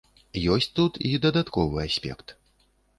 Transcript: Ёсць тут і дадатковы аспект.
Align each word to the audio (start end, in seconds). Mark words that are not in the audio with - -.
Ёсць 0.53 0.69
тут 0.79 0.97
і 1.11 1.13
дадатковы 1.27 1.77
аспект. 1.87 2.39